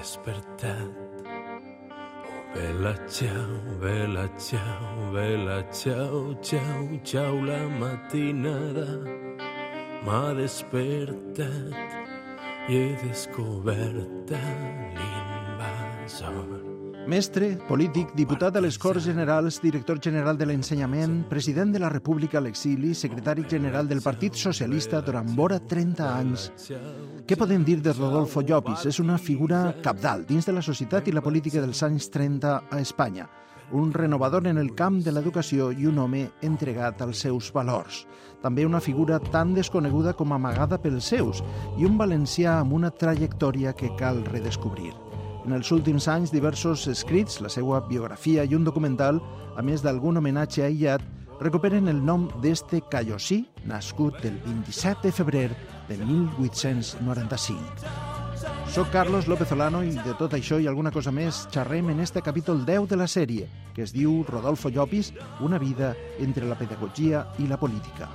[0.00, 0.90] despertat.
[2.24, 6.34] Oh, vela, ciao, vela, ciao, vela, ciao,
[7.04, 8.86] ciao, la matinada
[10.04, 11.74] m'ha despertat
[12.68, 14.32] i he descobert
[14.96, 16.48] l'invasor.
[17.10, 22.38] Mestre, polític, diputat a les Corts Generals, director general de l'Ensenyament, president de la República
[22.38, 26.52] a l'exili, secretari general del Partit Socialista durant vora 30 anys.
[27.30, 28.88] Què podem dir de Rodolfo Llopis?
[28.90, 32.78] És una figura capdalt dins de la societat i la política dels anys 30 a
[32.82, 33.28] Espanya
[33.70, 38.00] un renovador en el camp de l'educació i un home entregat als seus valors.
[38.42, 41.44] També una figura tan desconeguda com amagada pels seus
[41.78, 44.90] i un valencià amb una trajectòria que cal redescobrir.
[45.46, 49.22] En els últims anys, diversos escrits, la seva biografia i un documental,
[49.54, 51.06] a més d'algun homenatge aïllat,
[51.40, 55.50] recuperen el nom d'este callosí, nascut el 27 de febrer
[55.88, 58.20] de 1895.
[58.70, 62.22] Soc Carlos López Olano i de tot això i alguna cosa més xerrem en este
[62.22, 67.26] capítol 10 de la sèrie, que es diu Rodolfo Llopis, una vida entre la pedagogia
[67.38, 68.08] i la política.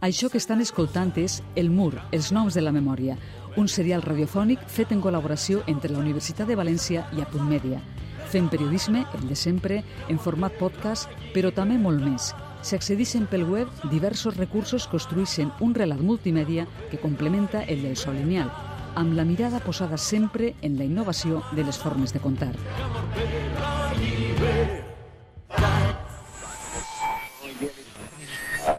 [0.00, 3.18] Això que estan escoltant és El Mur, els noms de la memòria,
[3.60, 7.82] un serial radiofònic fet en col·laboració entre la Universitat de València i Apunt Mèdia.
[8.30, 12.32] Fem periodisme, el de sempre, en format podcast, però també molt més.
[12.62, 18.18] Si accedixen pel web, diversos recursos construeixen un relat multimèdia que complementa el del sol
[18.20, 18.50] lineal,
[19.00, 22.52] amb la mirada posada sempre en la innovació de les formes de contar.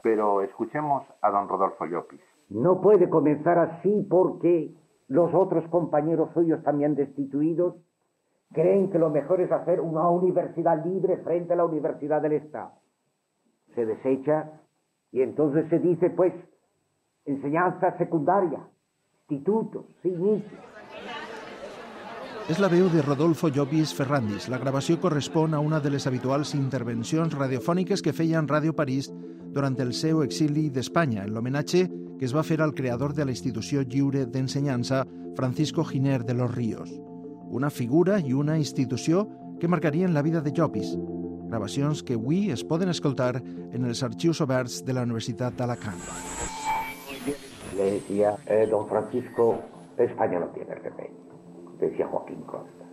[0.03, 2.21] Pero escuchemos a don Rodolfo Llopis.
[2.49, 4.75] No puede comenzar así porque
[5.07, 7.75] los otros compañeros suyos también destituidos
[8.53, 12.73] creen que lo mejor es hacer una universidad libre frente a la universidad del Estado.
[13.75, 14.61] Se desecha
[15.11, 16.33] y entonces se dice, pues,
[17.25, 18.59] enseñanza secundaria,
[19.29, 20.59] institutos, inicios.
[22.49, 24.49] És la veu de Rodolfo Llopis Ferrandis.
[24.49, 29.07] La gravació correspon a una de les habituals intervencions radiofòniques que feia en Ràdio París
[29.55, 31.85] durant el seu exili d'Espanya, en l'homenatge
[32.17, 35.05] que es va fer al creador de la institució lliure d'ensenyança,
[35.37, 36.91] Francisco Giner de los Ríos.
[37.47, 39.27] Una figura i una institució
[39.59, 40.97] que marcarien la vida de Llopis.
[41.51, 45.99] Gravacions que avui es poden escoltar en els arxius oberts de la Universitat d'Alacant.
[47.75, 49.57] Le decía, eh, don Francisco,
[49.97, 51.19] España no tiene remedio.
[51.77, 52.85] Decía Joaquín Costa.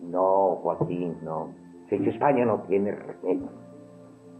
[0.00, 1.52] No, Joaquín, no.
[1.90, 3.50] Si España no tiene remedio.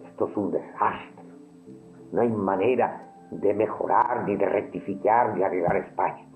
[0.09, 1.28] Esto es un desastre.
[2.12, 6.26] No hay manera de mejorar, ni de rectificar, ni arreglar España.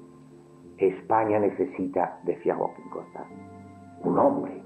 [0.77, 3.25] España necesita, decía Joaquín Costa,
[4.03, 4.63] un hombre,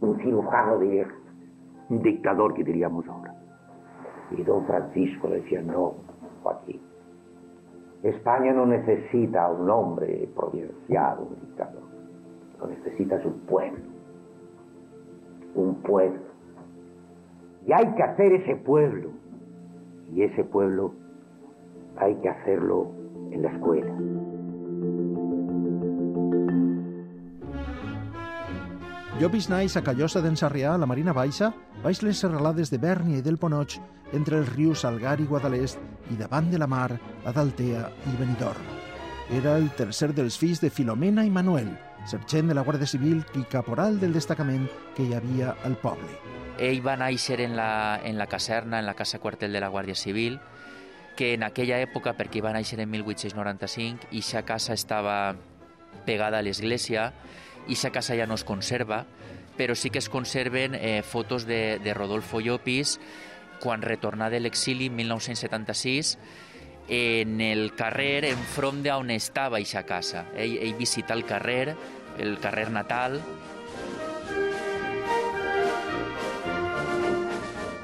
[0.00, 1.06] un cirujano de
[1.90, 3.34] un dictador que diríamos ahora.
[4.30, 5.94] Y don Francisco decía, no,
[6.42, 6.80] Joaquín,
[8.02, 11.82] España no necesita un hombre provincial, un dictador,
[12.60, 13.84] lo necesita es un pueblo,
[15.54, 16.20] un pueblo.
[17.66, 19.10] Y hay que hacer ese pueblo,
[20.12, 20.92] y ese pueblo
[21.96, 22.92] hay que hacerlo
[23.30, 23.94] en la escuela.
[29.18, 31.48] Llopis naix a Callosa d'en Sarrià, a la Marina Baixa,
[31.82, 33.72] baix les serralades de Bèrnia i del Ponoig,
[34.14, 35.80] entre els rius Algar i Guadalest
[36.14, 36.92] i davant de la mar,
[37.26, 38.68] a Daltea i Benidorm.
[39.34, 41.72] Era el tercer dels fills de Filomena i Manuel,
[42.06, 46.14] sergent de la Guàrdia Civil i caporal del destacament que hi havia al poble.
[46.62, 49.98] Ell va néixer en la, en la caserna, en la casa quartel de la Guàrdia
[49.98, 50.38] Civil,
[51.18, 55.34] que en aquella època, perquè va néixer en 1895, i sa casa estava
[56.06, 57.10] pegada a l'església,
[57.68, 59.04] i sa casa ja no es conserva,
[59.58, 62.98] però sí que es conserven eh, fotos de, de Rodolfo Llopis
[63.62, 66.16] quan retornà de l'exili en 1976
[66.88, 70.24] en el carrer enfront d'on estava aquesta casa.
[70.34, 71.74] Ell, ell visita el carrer,
[72.18, 73.20] el carrer natal,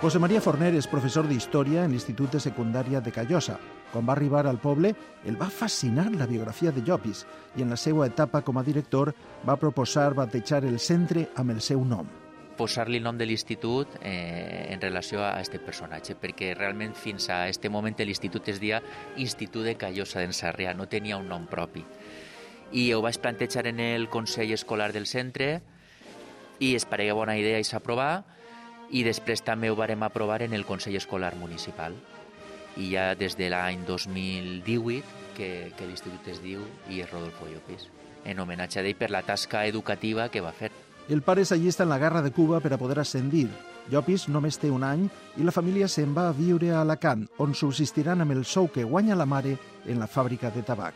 [0.05, 3.55] José María Forner és professor d'Història en l'Institut de Secundària de Callosa.
[3.94, 4.91] Quan va arribar al poble,
[5.23, 7.20] el va fascinar la biografia de Llopis
[7.55, 9.12] i en la seva etapa com a director
[9.46, 12.08] va proposar batejar el centre amb el seu nom.
[12.55, 17.41] posar-li el nom de l'institut eh, en relació a aquest personatge, perquè realment fins a
[17.44, 18.81] aquest moment l'institut es dia
[19.17, 21.82] Institut de Callosa d'en Sarrià, no tenia un nom propi.
[22.73, 25.62] I ho vaig plantejar en el Consell Escolar del centre
[26.61, 28.25] i es paregué bona idea i s'aprovar
[28.91, 31.94] i després també ho varem aprovar en el Consell Escolar Municipal.
[32.76, 35.05] I ja des de l'any 2018
[35.37, 37.88] que, que l'institut es diu i és Rodolfo Llopis,
[38.25, 40.71] en homenatge a per la tasca educativa que va fer.
[41.09, 43.50] El pare s'allista en la guerra de Cuba per a poder ascendir.
[43.93, 45.05] Llopis només té un any
[45.37, 48.87] i la família se'n va a viure a Alacant, on subsistiran amb el sou que
[48.88, 50.94] guanya la mare en la fàbrica de tabac.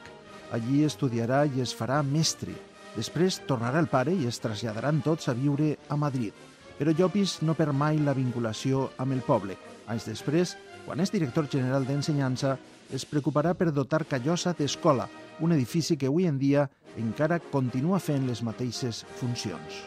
[0.51, 2.55] Allí estudiarà i es farà mestre.
[2.97, 6.33] Després tornarà el pare i es traslladaran tots a viure a Madrid.
[6.79, 9.59] Però Llopis no perd mai la vinculació amb el poble.
[9.93, 10.57] Anys després,
[10.89, 12.55] quan és director general d'ensenyança,
[12.97, 15.05] es preocuparà per dotar Callosa d'escola,
[15.45, 16.63] un edifici que avui en dia
[16.97, 19.83] encara continua fent les mateixes funcions.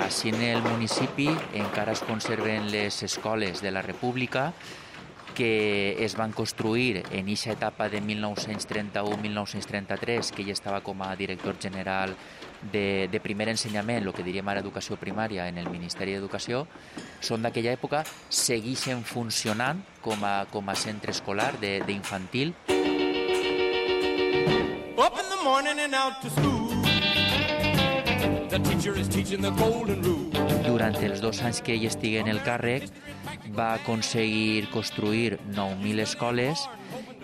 [0.00, 1.28] Així en el municipi
[1.60, 4.54] encara es conserven les escoles de la República
[5.34, 11.56] que es van construir en aquesta etapa de 1931-1933, que ella estava com a director
[11.60, 12.16] general
[12.72, 16.66] de, de primer ensenyament, el que diríem ara educació primària en el Ministeri d'Educació,
[17.20, 22.54] són d'aquella època, segueixen funcionant com a, com a centre escolar d'infantil.
[24.96, 26.63] Up in the morning and out to school
[30.62, 32.84] durant els dos anys que ell estigui en el càrrec,
[33.56, 36.62] va aconseguir construir 9.000 escoles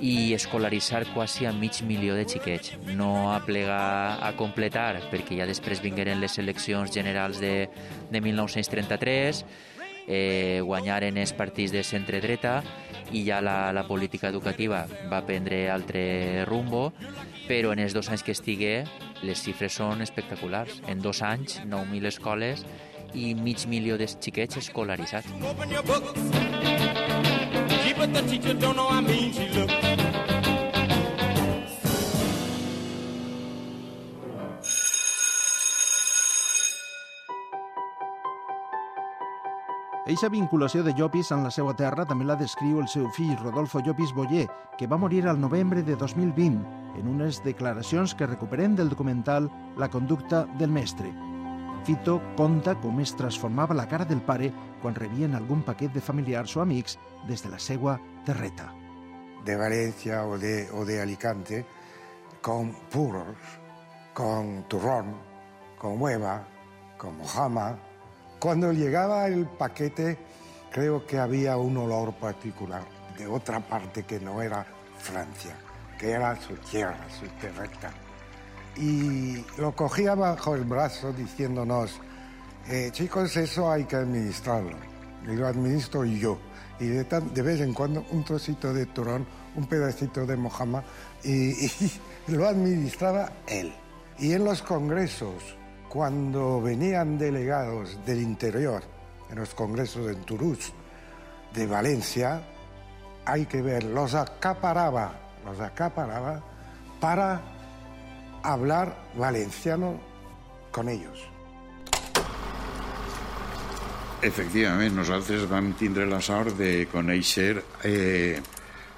[0.02, 2.74] i escolaritzar quasi a mig milió de xiquets.
[2.98, 7.68] No a plegar a completar, perquè ja després vingueren les eleccions generals de,
[8.10, 9.44] de 1933,
[10.08, 12.56] eh, guanyaren els partits de centre-dreta
[13.14, 16.88] i ja la, la política educativa va prendre altre rumbo,
[17.46, 18.80] però en els dos anys que estigué
[19.22, 20.80] les xifres són espectaculars.
[20.88, 22.64] En dos anys, 9.000 escoles
[23.14, 25.28] i mig milió de xiquets escolaritzats.
[27.84, 30.39] Keep it, teacher don't know I mean she looks.
[40.10, 43.78] Eixa vinculació de Llopis amb la seva terra també la descriu el seu fill Rodolfo
[43.78, 48.88] Llopis Boyer, que va morir al novembre de 2020 en unes declaracions que recuperem del
[48.90, 49.46] documental
[49.78, 51.12] La conducta del mestre.
[51.86, 54.48] Fito conta com es transformava la cara del pare
[54.82, 56.98] quan rebien algun paquet de familiars o amics
[57.28, 57.94] des de la seva
[58.26, 58.66] terreta.
[59.46, 61.62] De Valencia o de, o de Alicante,
[62.42, 63.38] con puros,
[64.12, 65.14] con turrón,
[65.78, 66.42] con hueva,
[66.98, 67.78] con mojama,
[68.40, 70.16] Cuando llegaba el paquete,
[70.72, 72.82] creo que había un olor particular
[73.18, 74.64] de otra parte que no era
[74.96, 75.54] Francia,
[75.98, 77.68] que era su tierra, su tierra.
[78.76, 82.00] Y lo cogía bajo el brazo diciéndonos,
[82.66, 84.78] eh, chicos, eso hay que administrarlo.
[85.30, 86.38] Y lo administro yo.
[86.78, 90.82] Y de, tan, de, vez en cuando un trocito de turón, un pedacito de mojama,
[91.22, 93.70] y, y lo administraba él.
[94.18, 95.59] Y en los congresos,
[95.90, 98.80] cuando venían delegados del interior,
[99.28, 100.72] en los congresos en Toulouse,
[101.52, 102.40] de Valencia,
[103.26, 105.12] hay que ver, los acaparaba,
[105.44, 106.40] los acaparaba
[107.00, 107.40] para
[108.44, 110.00] hablar valenciano
[110.70, 111.26] con ellos.
[114.22, 116.20] Efectivament, nosaltres vam tindre la
[116.52, 118.38] de conèixer, eh,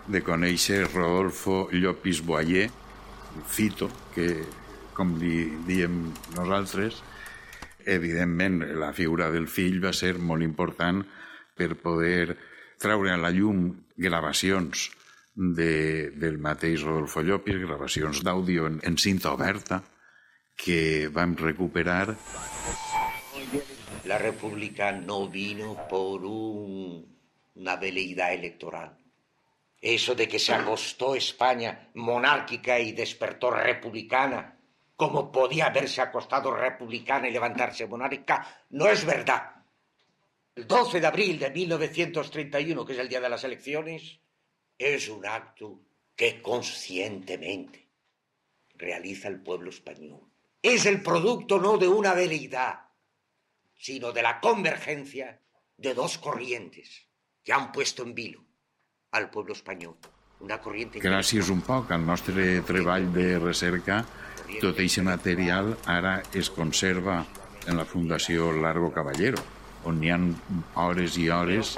[0.06, 2.68] de conèixer Rodolfo Llopis Boyer,
[3.46, 4.44] Fito, que
[4.96, 6.04] com li diem
[6.36, 7.02] nosaltres,
[7.86, 11.02] evidentment la figura del fill va ser molt important
[11.56, 12.36] per poder
[12.82, 14.90] treure a la llum gravacions
[15.34, 19.82] de, del mateix Rodolfo Llopis, gravacions d'àudio en, en cinta oberta,
[20.56, 22.16] que vam recuperar.
[24.04, 27.06] La República no vino por un,
[27.54, 28.98] una veleidad electoral.
[29.80, 34.61] Eso de que se agostó España monárquica y despertó republicana
[35.02, 39.50] como podía haberse acostado republicana y levantarse monárquica, no es verdad.
[40.54, 44.20] El 12 de abril de 1931, que es el día de las elecciones,
[44.78, 45.80] es un acto
[46.14, 47.88] que conscientemente
[48.76, 50.20] realiza el pueblo español.
[50.62, 52.82] Es el producto no de una veleidad,
[53.74, 55.40] sino de la convergencia
[55.78, 57.08] de dos corrientes
[57.42, 58.44] que han puesto en vilo
[59.10, 59.96] al pueblo espanyol.
[60.42, 61.00] Una corriente...
[61.02, 64.02] Gràcies un poc al nostre treball de recerca
[64.60, 67.22] tot aquest material ara es conserva
[67.66, 69.40] en la Fundació Largo Caballero,
[69.88, 70.18] on hi ha
[70.82, 71.76] hores i hores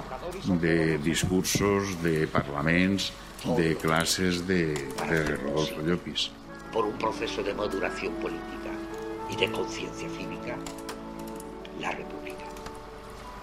[0.65, 3.13] de discursos, de parlaments,
[3.45, 4.63] de classes de,
[5.05, 6.31] de Rodolfo Llopis.
[6.73, 8.73] Por un proceso de maduración política
[9.31, 10.57] y de conciencia cívica,
[11.81, 12.24] la República.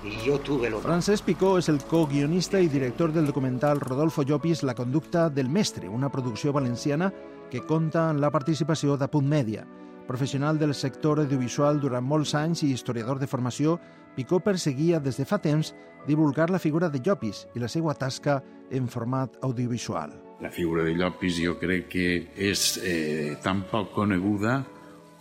[0.04, 0.80] Y yo tuve lo...
[0.82, 5.90] Francesc Picó és el co-guionista i director del documental Rodolfo Llopis La conducta del mestre,
[5.90, 7.12] una producció valenciana
[7.52, 9.68] que compta amb la participació d'Apunt Mèdia.
[10.08, 13.78] Professional del sector audiovisual durant molts anys i historiador de formació,
[14.16, 15.76] Picó perseguia des de fa temps
[16.08, 18.42] divulgar la figura de Llopis i la seva tasca
[18.72, 20.18] en format audiovisual.
[20.42, 22.10] La figura de Llopis jo crec que
[22.50, 24.64] és eh, tan poc coneguda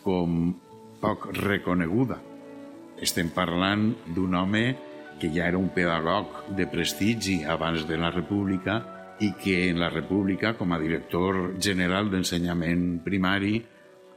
[0.00, 0.54] com
[1.04, 2.29] poc reconeguda.
[3.00, 4.64] Estem parlant d'un home
[5.20, 8.80] que ja era un pedagog de prestigi abans de la República
[9.20, 13.60] i que en la República, com a director general d'ensenyament primari,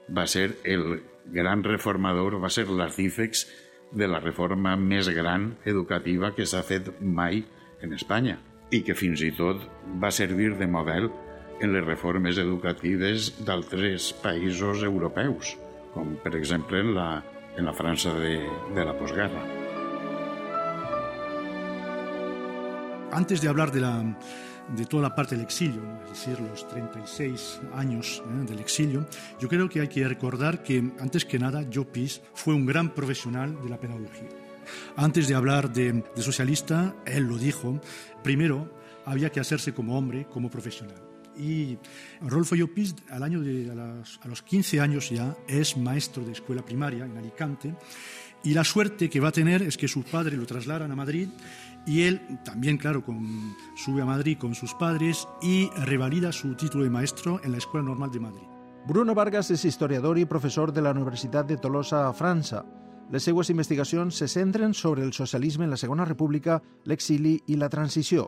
[0.07, 3.45] va ser el gran reformador, va ser l'artífex
[3.93, 7.43] de la reforma més gran educativa que s'ha fet mai
[7.83, 8.39] en Espanya
[8.73, 9.61] i que fins i tot
[10.01, 11.11] va servir de model
[11.61, 15.53] en les reformes educatives d'altres països europeus,
[15.93, 17.21] com per exemple la,
[17.55, 19.43] en la França de, de la postguerra.
[23.11, 24.03] Antes de hablar de la,
[24.75, 28.45] de toda la parte del exilio, es decir, los 36 años ¿eh?
[28.45, 29.05] del exilio,
[29.39, 33.61] yo creo que hay que recordar que, antes que nada, Llopis fue un gran profesional
[33.61, 34.29] de la pedagogía.
[34.95, 37.79] Antes de hablar de, de socialista, él lo dijo,
[38.23, 38.71] primero
[39.05, 41.12] había que hacerse como hombre, como profesional.
[41.37, 41.77] Y
[42.21, 47.17] Rolfo Llopis, al año a, los 15 años ya, es maestro de escuela primaria en
[47.17, 47.75] Alicante
[48.43, 51.29] y la suerte que va a tener es que sus padres lo trasladan a Madrid
[51.85, 53.03] y él también, claro,
[53.75, 57.87] sube a Madrid con sus padres y revalida su título de maestro en la Escuela
[57.87, 58.47] Normal de Madrid.
[58.85, 62.65] Bruno Vargas és historiador i professor de la Universitat de Tolosa a França.
[63.15, 67.69] Les seues investigacions se centren sobre el socialisme en la Segona República, l'exili i la
[67.71, 68.27] transició.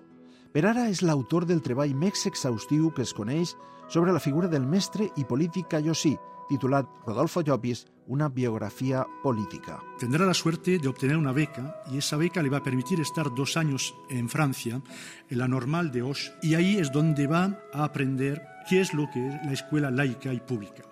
[0.56, 3.58] Per ara és l'autor del treball més exhaustiu que es coneix
[3.92, 6.14] sobre la figura del mestre i polític callosí,
[6.48, 9.82] titulat Rodolfo Llopis, una biografía política.
[10.00, 13.36] Tendrá la suerte de obtener una beca y esa beca le va a permitir estar
[13.36, 14.82] dos años en Francia,
[15.30, 19.10] en la normal de Auch, y ahí es donde va a aprender qué es lo
[19.12, 20.84] que es la escuela laica y pública.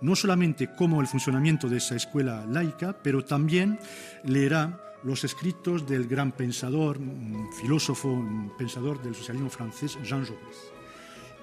[0.00, 3.78] No solamente cómo el funcionamiento de esa escuela laica, pero también
[4.24, 6.98] leerá los escritos del gran pensador,
[7.60, 8.22] filósofo,
[8.58, 10.76] pensador del socialismo francés, Jean Jaurès.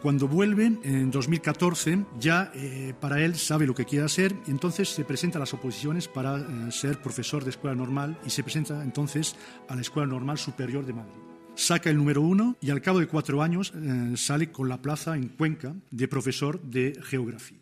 [0.04, 4.90] Cuando vuelve, en 2014, ya eh, para él sabe lo que quiere hacer y entonces
[4.90, 8.84] se presenta a las oposiciones para eh, ser profesor de escuela normal y se presenta
[8.84, 9.38] entonces
[9.70, 11.14] a la Escuela Normal Superior de Madrid.
[11.56, 15.16] Saca el número uno y al cabo de cuatro años eh, sale con la plaza
[15.16, 17.60] en Cuenca de profesor de geografía.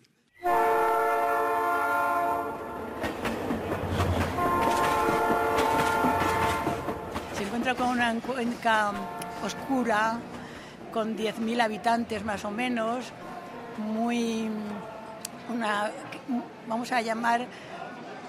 [7.38, 8.92] Se encuentra con cuenca
[9.44, 10.20] oscura,
[10.92, 13.12] con 10.000 habitantes más o menos,
[13.78, 14.50] muy,
[15.50, 15.92] una,
[16.68, 17.48] vamos a llamar,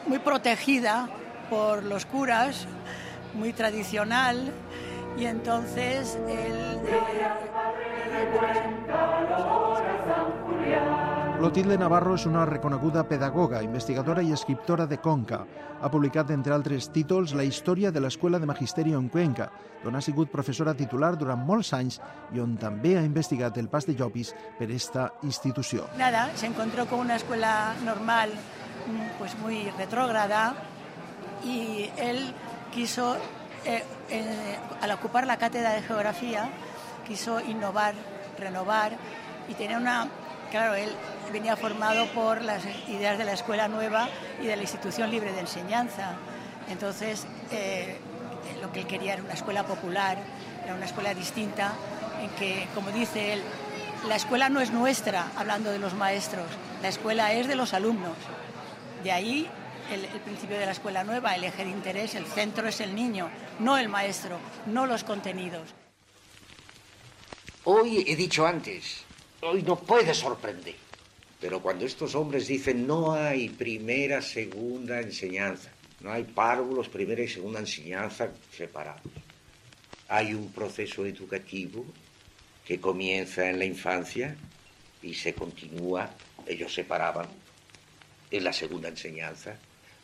[0.06, 1.08] muy protegida
[1.50, 2.66] por los curas,
[3.34, 4.52] muy tradicional,
[5.18, 6.80] y entonces el,
[11.42, 15.40] Clotilde Navarro és una reconeguda pedagoga, investigadora i escriptora de Conca.
[15.82, 19.49] Ha publicat, entre altres títols, la història de l'Escola de Magisteri en Cuenca,
[19.82, 21.99] d'on ha sigut professora titular durant molts anys
[22.30, 24.30] i on també ha investigat el pas de Llopis
[24.61, 25.88] per esta institució.
[25.99, 28.30] Nada, se encontró con una escuela normal
[29.18, 30.54] pues muy retrógrada
[31.42, 32.22] y él
[32.70, 33.16] quiso,
[33.64, 36.49] eh, eh, al ocupar la cátedra de geografía,
[37.04, 37.94] quiso innovar,
[38.38, 38.92] renovar
[39.49, 40.06] y tenía una,
[40.52, 40.90] claro, él
[41.32, 45.40] venía formado por las ideas de la escuela nueva y de la institución libre de
[45.40, 46.14] enseñanza.
[46.68, 47.97] Entonces, eh,
[48.61, 50.18] lo que él quería era una escuela popular,
[50.62, 51.73] era una escuela distinta,
[52.21, 53.42] en que, como dice él,
[54.06, 56.44] la escuela no es nuestra, hablando de los maestros,
[56.82, 58.16] la escuela es de los alumnos.
[59.02, 59.49] De ahí
[59.90, 62.94] el, el, principio de la escuela nueva, el eje de interés, el centro es el
[62.94, 65.71] niño, no el maestro, no los contenidos.
[67.64, 69.04] Hoy he dicho antes,
[69.42, 70.75] hoy no puede sorprender.
[71.40, 75.70] Pero cuando estos hombres dicen no hay primera, segunda enseñanza,
[76.00, 79.02] no hay párvulos, primera y segunda enseñanza separados.
[80.08, 81.84] Hay un proceso educativo
[82.64, 84.37] que comienza en la infancia
[85.02, 86.11] y se continúa,
[86.46, 87.26] ellos separaban,
[88.30, 89.56] en la segunda enseñanza.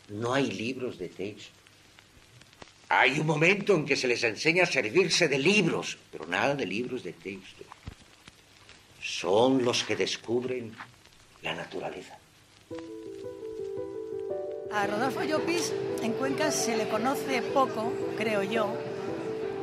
[0.09, 1.53] No hay libros de texto.
[2.89, 6.65] Hay un momento en que se les enseña a servirse de libros, pero nada de
[6.65, 7.63] libros de texto.
[9.01, 10.75] Son los que descubren
[11.41, 12.17] la naturaleza.
[14.71, 18.73] A Rodolfo Llopis en Cuenca se le conoce poco, creo yo,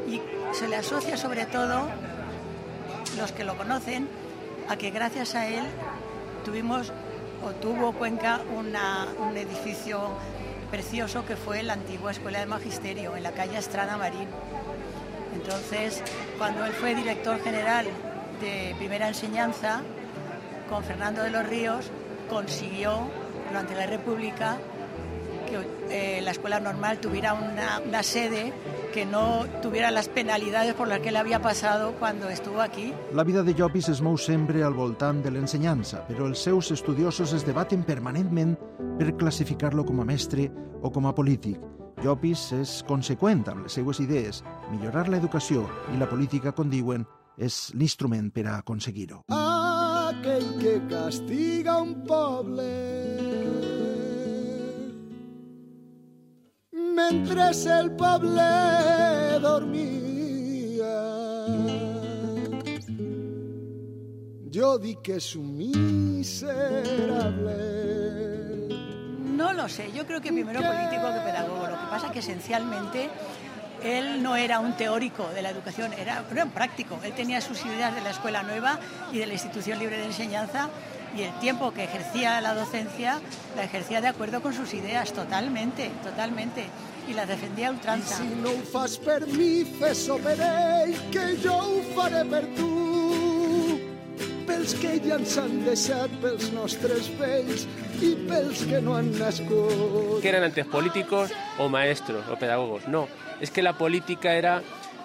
[0.08, 0.20] y
[0.52, 1.88] se le asocia sobre todo,
[3.16, 4.08] los que lo conocen,
[4.68, 5.64] a que gracias a él
[6.44, 6.92] tuvimos
[7.44, 10.00] o tuvo Cuenca una, un edificio
[10.70, 14.28] precioso que fue la antigua Escuela de Magisterio en la calle Estrada Marín.
[15.34, 16.02] Entonces,
[16.38, 17.86] cuando él fue director general
[18.40, 19.82] de primera enseñanza,
[20.68, 21.90] con Fernando de los Ríos,
[22.28, 23.08] consiguió
[23.48, 24.58] durante la República
[25.46, 28.52] que eh, la escuela normal tuviera una, una, sede
[28.92, 32.92] que no tuviera las penalidades por las que él había pasado cuando estuvo aquí.
[33.12, 37.32] La vida de Llopis es mou sempre al voltant de l'ensenyança, però els seus estudiosos
[37.36, 38.56] es debaten permanentment
[38.98, 40.50] per classificar-lo com a mestre
[40.82, 41.60] o com a polític.
[42.02, 45.64] Llopis és conseqüent amb les seues idees, millorar l'educació
[45.94, 47.06] i la política, com diuen,
[47.38, 49.22] és l'instrument per a aconseguir-ho.
[49.36, 52.70] Aquell que castiga un poble
[56.96, 58.48] mentre el poble
[59.40, 60.96] dormia.
[64.50, 66.76] Yo di que es un miserable.
[69.36, 71.66] No lo sé, yo creo que primero político que pedagogo.
[71.68, 73.10] Lo que pasa es que esencialmente
[73.86, 76.98] él no era un teórico de la educación, era, un práctico.
[77.02, 78.78] Él tenía sus ideas de la escuela nueva
[79.12, 80.68] y de la institución libre de enseñanza
[81.16, 83.20] y el tiempo que ejercía la docencia
[83.56, 86.66] la ejercía de acuerdo con sus ideas, totalmente, totalmente.
[87.08, 88.16] Y las defendía a ultranza.
[88.16, 88.50] Si no
[91.12, 91.36] que
[91.94, 92.85] faré per.
[94.66, 97.68] Pels que ja ens han deixat, pels nostres vells
[98.02, 100.16] i pels que no han nascut.
[100.24, 101.30] Que eran antes políticos
[101.62, 102.88] o maestros o pedagogos.
[102.90, 103.04] No,
[103.40, 104.56] es que la política era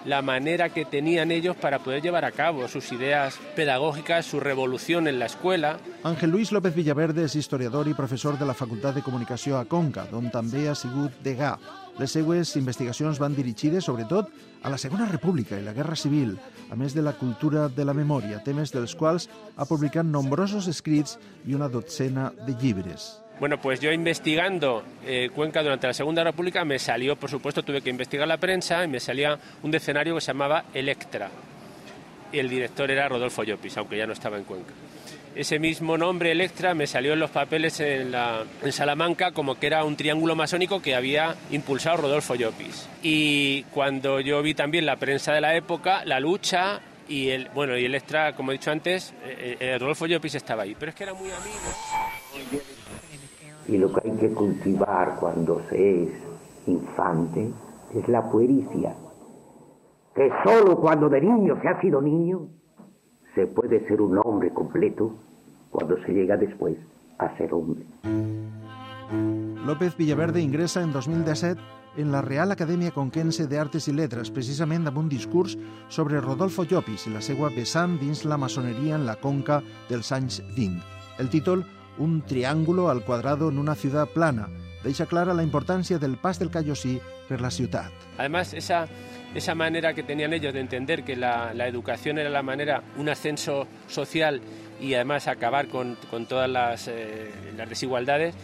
[0.04, 5.08] la manera que tenían ellos para poder llevar a cabo sus ideas pedagógicas, su revolución
[5.08, 5.78] en la escuela.
[6.02, 10.08] Ángel Luis López Villaverde és historiador i professor de la Facultat de Comunicació a Conca,
[10.10, 11.54] d'on també ha sigut degà.
[12.00, 14.30] Les seues investigacions van dirigides, sobretot,
[14.62, 16.34] a la Segona República i la Guerra Civil,
[16.70, 21.18] a més de la cultura de la memòria, temes dels quals ha publicat nombrosos escrits
[21.46, 23.22] i una dotzena de llibres.
[23.42, 27.80] Bueno, pues yo investigando eh, Cuenca durante la Segunda República me salió, por supuesto, tuve
[27.80, 31.28] que investigar la prensa y me salía un diccionario que se llamaba Electra.
[32.30, 34.72] Y el director era Rodolfo Llopis, aunque ya no estaba en Cuenca.
[35.34, 38.12] Ese mismo nombre, Electra, me salió en los papeles en
[38.70, 42.88] Salamanca como que era un triángulo masónico que había impulsado Rodolfo Llopis.
[43.02, 47.76] Y cuando yo vi también la prensa de la época, la lucha y el bueno
[47.76, 50.76] y Electra, como he dicho antes, eh, eh, Rodolfo Llopis estaba ahí.
[50.78, 52.01] Pero es que era muy amigo.
[53.72, 56.10] Y lo que hay que cultivar cuando se es
[56.66, 57.50] infante
[57.94, 58.94] es la puericia.
[60.14, 62.48] Que solo cuando de niño se ha sido niño
[63.34, 65.14] se puede ser un hombre completo
[65.70, 66.76] cuando se llega después
[67.16, 67.86] a ser hombre.
[69.64, 71.58] López Villaverde ingressa en 2017
[71.96, 75.56] en la Real Acadèmia Conquense d'Artes i Letres, precisament amb un discurs
[75.88, 80.42] sobre Rodolfo Llopis i la seva vessant dins la maçoneria en la conca dels anys
[80.58, 80.76] 20.
[81.24, 81.64] El títol
[81.98, 84.48] un triángulo al cuadrado en una ciudad plana.
[84.82, 87.92] Deixa clara la importancia del pas del Callosí per la ciutat.
[88.18, 88.88] Además, esa,
[89.34, 93.08] esa manera que tenían ellos de entender que la, la educación era la manera, un
[93.08, 94.40] ascenso social
[94.80, 98.34] y además acabar con, con todas las, eh, las desigualdades,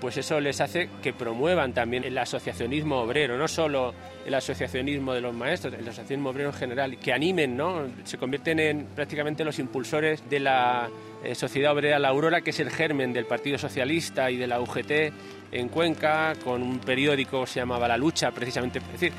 [0.00, 5.20] pues eso les hace que promuevan también el asociacionismo obrero, no solo el asociacionismo de
[5.20, 7.86] los maestros, el asociacionismo obrero en general, que animen, ¿no?
[8.04, 10.88] Se convierten en prácticamente los impulsores de la
[11.24, 14.60] eh, Sociedad Obrera La Aurora, que es el germen del Partido Socialista y de la
[14.60, 15.12] UGT
[15.52, 18.80] en Cuenca, con un periódico que se llamaba La Lucha, precisamente.
[18.92, 19.12] Decir,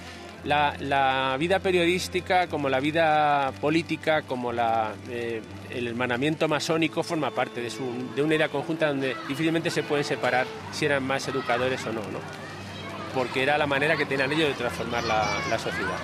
[0.47, 7.69] la, vida periodística, como la vida política, como eh, el hermanamiento masónico, forma parte de,
[7.69, 7.83] su,
[8.15, 12.01] de una idea conjunta donde difícilmente se pueden separar si eran más educadores o no,
[12.01, 12.19] ¿no?
[13.13, 15.97] porque era la manera que tenían ellos de transformar la, la sociedad.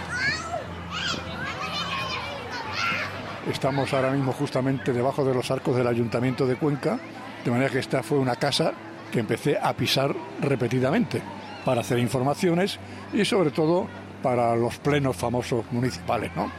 [3.52, 6.98] Estamos ahora mismo justamente debajo de los arcos del Ayuntamiento de Cuenca,
[7.44, 8.74] de manera que esta fue una casa
[9.12, 11.22] que empecé a pisar repetidamente
[11.64, 12.80] para hacer informaciones
[13.14, 13.88] y sobre todo
[14.24, 16.32] para los plenos famosos municipales.
[16.36, 16.52] ¿no?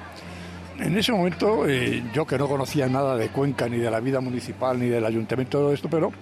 [0.78, 4.20] En ese momento eh, yo que no conocía nada de Cuenca, ni de la vida
[4.20, 6.12] municipal, ni del ayuntamiento, todo esto, pero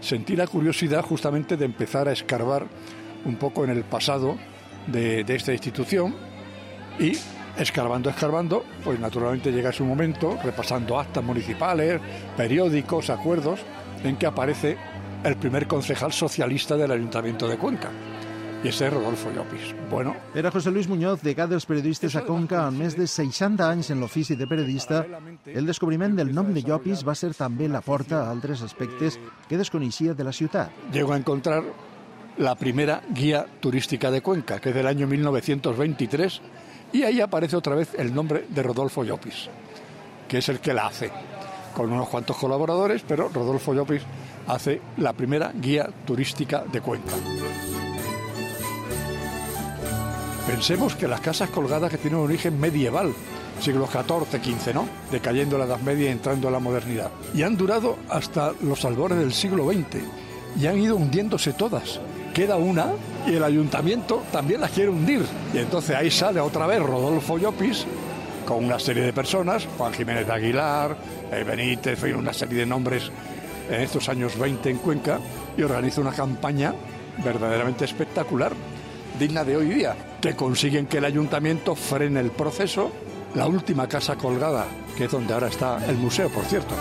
[0.00, 2.66] sentí la curiosidad justamente de empezar a escarbar
[3.24, 4.36] un poco en el pasado
[4.86, 6.14] de, de esta institución
[6.98, 7.16] y
[7.56, 12.00] escarbando, escarbando, pues naturalmente llega su momento, repasando actas municipales,
[12.36, 13.60] periódicos, acuerdos,
[14.04, 14.76] en que aparece
[15.24, 17.90] el primer concejal socialista del Ayuntamiento de Cuenca.
[18.62, 19.74] I ese és Rodolfo Llopis.
[19.90, 20.14] Bueno.
[20.34, 24.02] Era José Luis Muñoz, degà dels periodistes a Conca, amb més de 60 anys en
[24.02, 25.00] l'ofici de periodista.
[25.48, 29.16] El descobriment del nom de Llopis va ser també la porta a altres aspectes
[29.48, 30.76] que desconeixia de la ciutat.
[30.92, 31.62] Llego a encontrar
[32.36, 36.40] la primera guía turística de Cuenca, que es del año 1923,
[36.92, 39.48] y ahí aparece otra vez el nombre de Rodolfo Llopis,
[40.28, 41.10] que es el que la hace,
[41.74, 44.02] con unos cuantos colaboradores, pero Rodolfo Llopis
[44.46, 47.16] hace la primera guía turística de Cuenca.
[50.50, 53.14] Pensemos que las casas colgadas que tienen un origen medieval,
[53.60, 54.88] siglos XIV, XV, ¿no?
[55.12, 57.08] Decayendo la Edad Media y entrando a la modernidad.
[57.32, 60.02] Y han durado hasta los albores del siglo XX
[60.60, 62.00] y han ido hundiéndose todas.
[62.34, 62.88] Queda una
[63.28, 65.24] y el ayuntamiento también las quiere hundir.
[65.54, 67.86] Y entonces ahí sale otra vez Rodolfo Llopis
[68.44, 70.96] con una serie de personas, Juan Jiménez de Aguilar,
[71.30, 73.08] eh, Benítez, una serie de nombres
[73.70, 75.20] en estos años 20 en Cuenca
[75.56, 76.74] y organiza una campaña
[77.24, 78.52] verdaderamente espectacular,
[79.20, 82.90] digna de hoy día, que consiguen que el ayuntamiento frene el proceso
[83.34, 86.74] la última casa colgada, que es donde ahora está el museo, por cierto.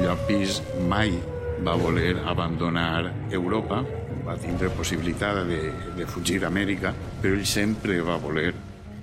[0.00, 1.12] Llopis mai
[1.60, 3.84] va voler abandonar Europa,
[4.24, 5.62] va tindre possibilitat de,
[5.94, 8.54] de fugir a Amèrica, però ell sempre va voler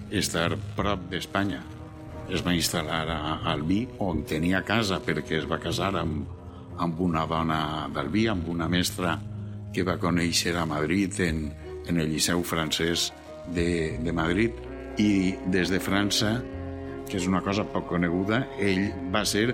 [0.09, 1.76] estar prop d'Espanya.
[2.27, 3.19] Es va instal·lar a
[3.53, 6.25] Albí, on tenia casa perquè es va casar amb,
[6.77, 9.15] amb una dona d'Albí, amb una mestra
[9.73, 11.45] que va conèixer a Madrid en,
[11.87, 13.11] en el Liceu francès
[13.55, 14.51] de, de Madrid
[14.99, 16.33] i des de França,
[17.07, 19.53] que és una cosa poc coneguda, ell va ser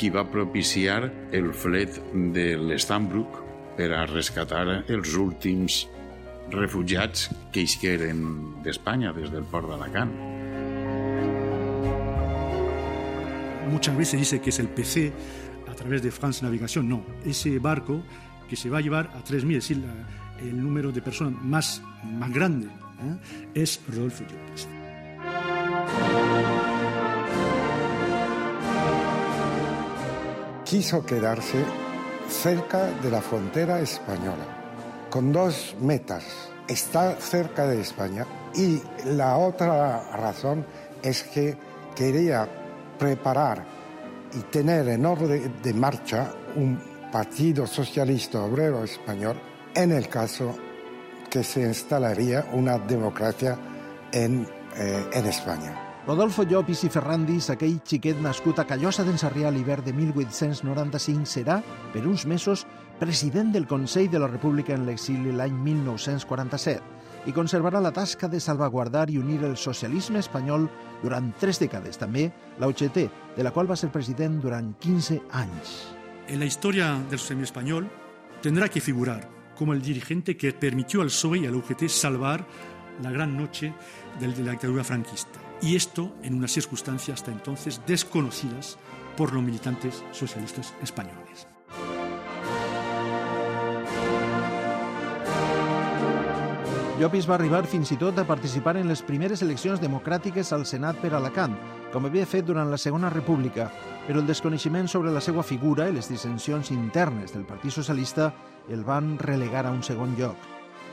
[0.00, 1.02] qui va propiciar
[1.36, 2.00] el flet
[2.32, 3.42] de l'Estambrook
[3.76, 5.82] per a rescatar els últims
[6.52, 8.24] refugiats que isqueren
[8.64, 10.35] d'Espanya des del port d'Alacant.
[13.70, 15.12] Muchas veces dice que es el PC
[15.68, 16.88] a través de France Navigación.
[16.88, 18.02] No, ese barco
[18.48, 21.82] que se va a llevar a 3.000, es decir, la, el número de personas más,
[22.04, 23.52] más grande, ¿eh?
[23.54, 24.68] es Rodolfo Llopis.
[30.66, 31.64] quiso quedarse
[32.28, 34.44] cerca de la frontera española,
[35.08, 36.50] con dos metas.
[36.66, 40.66] Estar cerca de España y la otra razón
[41.02, 41.56] es que
[41.94, 42.48] quería
[42.98, 43.64] preparar
[44.34, 46.78] y tener en orden de marcha un
[47.12, 49.36] partido socialista obrero español
[49.74, 50.54] en el caso
[51.30, 53.58] que se instalaría una democracia
[54.12, 55.82] en, eh, en España.
[56.06, 61.58] Rodolfo Llopis i Ferrandis, aquell xiquet nascut a Callosa d'en Sarrià l'hivern de 1895, serà,
[61.92, 62.62] per uns mesos,
[63.00, 66.95] president del Consell de la República en l'exili l'any 1947
[67.26, 70.68] i conservarà la tasca de salvaguardar i unir el socialisme espanyol
[71.02, 71.98] durant tres dècades.
[71.98, 72.28] També
[72.60, 72.98] la UGT,
[73.36, 75.76] de la qual va ser president durant 15 anys.
[76.28, 77.90] En la historia del socialismo español
[78.42, 82.46] tendrá que figurar como el dirigente que permitió al PSOE y al UGT salvar
[83.02, 83.72] la gran noche
[84.20, 85.40] de la dictadura franquista.
[85.62, 88.78] Y esto en unas circunstancias hasta entonces desconocidas
[89.16, 91.55] por los militantes socialistas españoles.
[96.96, 100.96] Llopis va arribar fins i tot a participar en les primeres eleccions democràtiques al Senat
[101.02, 101.52] per Alacant,
[101.92, 103.66] com havia fet durant la Segona República,
[104.06, 108.30] però el desconeixement sobre la seva figura i les dissensions internes del Partit Socialista
[108.72, 110.40] el van relegar a un segon lloc.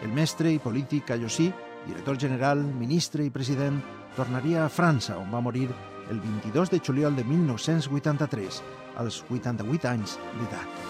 [0.03, 1.47] El mestre i polític Callosí,
[1.87, 3.79] director general, ministre i president,
[4.17, 5.69] tornaria a França, on va morir
[6.11, 8.59] el 22 de juliol de 1983,
[8.99, 10.83] als 88 anys d'edat.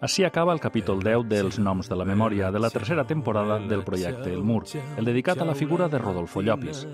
[0.00, 3.82] Així acaba el capítol 10 dels Noms de la Memòria de la tercera temporada del
[3.84, 4.62] projecte El Mur,
[4.96, 6.86] el dedicat a la figura de Rodolfo Llopis.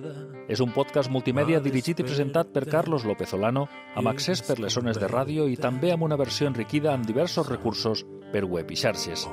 [0.51, 4.75] És un podcast multimèdia dirigit i presentat per Carlos López Olano, amb accés per les
[4.75, 8.83] zones de ràdio i també amb una versió enriquida amb diversos recursos per web i
[8.83, 9.29] xarxes.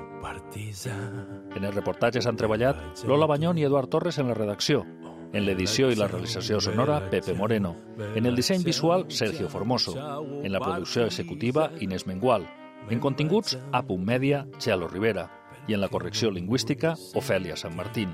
[1.57, 4.85] En els reportatges han treballat Lola Banyón i Eduard Torres en la redacció,
[5.33, 7.73] en l'edició i la realització sonora, Pepe Moreno.
[8.13, 9.97] En el disseny visual, Sergio Formoso.
[10.43, 12.45] En la producció executiva, Inés Mengual.
[12.89, 15.29] En continguts, a Punt Mèdia, Xelo Rivera.
[15.67, 18.11] I en la correcció lingüística, Ofèlia Sant Martín.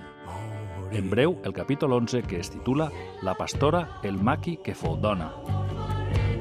[0.91, 5.31] En breu, el capítol 11, que es titula La pastora, el maqui que fou dona.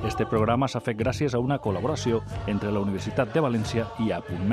[0.06, 4.20] Este programa s'ha fet gràcies a una col·laboració entre la Universitat de València i a
[4.24, 4.46] Punt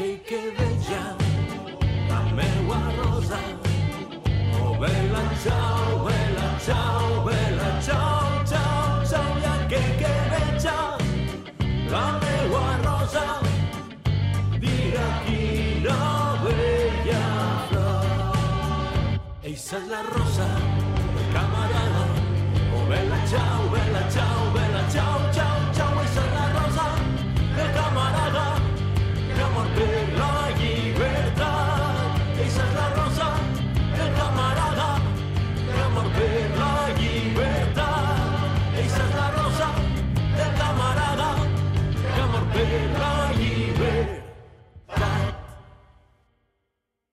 [0.00, 0.96] que hi
[2.08, 3.38] la meua rosa.
[4.58, 10.16] Oh, vela, ciao, vela, ciao, vela, ciao, ciao, ciao, ja que hi
[11.90, 13.26] la meua rosa.
[14.62, 15.98] Dirà quina
[16.44, 17.24] bella
[17.68, 19.18] flor.
[19.42, 20.48] Eixa la rosa,
[21.34, 22.04] camarada.
[22.74, 24.39] Oh, vela, ciao, vela, ciao,